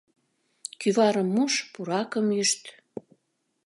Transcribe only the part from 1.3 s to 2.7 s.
муш, пуракым ӱшт.